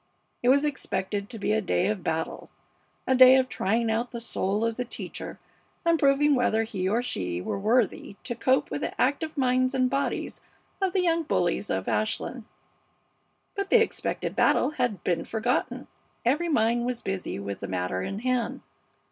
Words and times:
It 0.41 0.49
was 0.49 0.65
expected 0.65 1.29
to 1.29 1.37
be 1.37 1.53
a 1.53 1.61
day 1.61 1.85
of 1.85 2.03
battle; 2.03 2.49
a 3.05 3.13
day 3.13 3.35
of 3.35 3.47
trying 3.47 3.91
out 3.91 4.09
the 4.09 4.19
soul 4.19 4.65
of 4.65 4.75
the 4.75 4.83
teacher 4.83 5.37
and 5.85 5.99
proving 5.99 6.33
whether 6.33 6.63
he 6.63 6.89
or 6.89 7.03
she 7.03 7.39
were 7.39 7.59
worthy 7.59 8.15
to 8.23 8.33
cope 8.33 8.71
with 8.71 8.81
the 8.81 8.99
active 8.99 9.37
minds 9.37 9.75
and 9.75 9.91
bodies 9.91 10.41
of 10.81 10.93
the 10.93 11.03
young 11.03 11.21
bullies 11.21 11.69
of 11.69 11.87
Ashland. 11.87 12.45
But 13.53 13.69
the 13.69 13.79
expected 13.79 14.35
battle 14.35 14.71
had 14.71 15.03
been 15.03 15.23
forgotten. 15.23 15.85
Every 16.25 16.49
mind 16.49 16.87
was 16.87 17.03
busy 17.03 17.37
with 17.37 17.59
the 17.59 17.67
matter 17.67 18.01
in 18.01 18.21
hand. 18.21 18.61